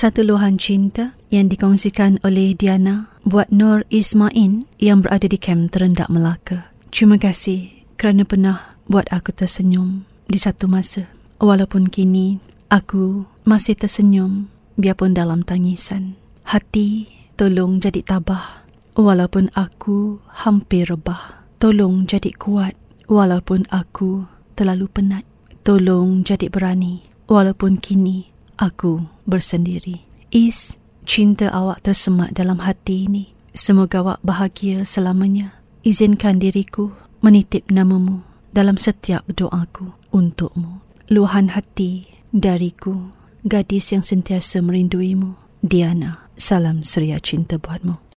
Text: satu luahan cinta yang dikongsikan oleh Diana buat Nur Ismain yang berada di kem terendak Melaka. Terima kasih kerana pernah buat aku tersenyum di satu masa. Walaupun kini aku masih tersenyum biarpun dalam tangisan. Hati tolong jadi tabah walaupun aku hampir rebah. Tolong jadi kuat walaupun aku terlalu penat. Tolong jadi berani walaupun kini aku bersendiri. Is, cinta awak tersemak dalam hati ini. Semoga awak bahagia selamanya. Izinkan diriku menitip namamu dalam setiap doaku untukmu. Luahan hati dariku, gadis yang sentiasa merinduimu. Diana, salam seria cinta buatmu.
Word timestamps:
satu 0.00 0.24
luahan 0.24 0.56
cinta 0.56 1.12
yang 1.28 1.52
dikongsikan 1.52 2.16
oleh 2.24 2.56
Diana 2.56 3.12
buat 3.20 3.52
Nur 3.52 3.84
Ismain 3.92 4.64
yang 4.80 5.04
berada 5.04 5.28
di 5.28 5.36
kem 5.36 5.68
terendak 5.68 6.08
Melaka. 6.08 6.72
Terima 6.88 7.20
kasih 7.20 7.68
kerana 8.00 8.24
pernah 8.24 8.80
buat 8.88 9.04
aku 9.12 9.28
tersenyum 9.36 10.08
di 10.24 10.40
satu 10.40 10.72
masa. 10.72 11.04
Walaupun 11.36 11.92
kini 11.92 12.40
aku 12.72 13.28
masih 13.44 13.76
tersenyum 13.76 14.48
biarpun 14.80 15.12
dalam 15.12 15.44
tangisan. 15.44 16.16
Hati 16.48 17.04
tolong 17.36 17.76
jadi 17.76 18.00
tabah 18.00 18.64
walaupun 18.96 19.52
aku 19.52 20.24
hampir 20.32 20.88
rebah. 20.88 21.44
Tolong 21.60 22.08
jadi 22.08 22.32
kuat 22.40 22.72
walaupun 23.04 23.68
aku 23.68 24.24
terlalu 24.56 24.88
penat. 24.88 25.28
Tolong 25.60 26.24
jadi 26.24 26.48
berani 26.48 27.04
walaupun 27.28 27.76
kini 27.76 28.29
aku 28.60 29.08
bersendiri. 29.24 30.04
Is, 30.30 30.76
cinta 31.08 31.48
awak 31.50 31.82
tersemak 31.82 32.36
dalam 32.36 32.62
hati 32.62 33.08
ini. 33.08 33.32
Semoga 33.56 34.04
awak 34.04 34.20
bahagia 34.22 34.86
selamanya. 34.86 35.56
Izinkan 35.82 36.38
diriku 36.38 36.92
menitip 37.24 37.66
namamu 37.72 38.20
dalam 38.52 38.76
setiap 38.76 39.24
doaku 39.32 39.96
untukmu. 40.12 40.84
Luahan 41.10 41.56
hati 41.56 42.06
dariku, 42.30 43.10
gadis 43.42 43.90
yang 43.90 44.04
sentiasa 44.04 44.62
merinduimu. 44.62 45.34
Diana, 45.64 46.30
salam 46.38 46.84
seria 46.86 47.18
cinta 47.18 47.58
buatmu. 47.58 48.09